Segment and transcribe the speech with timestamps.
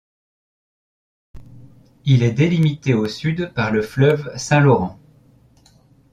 [2.05, 4.97] Il est délimité au sud par le fleuve Saint-Laurent.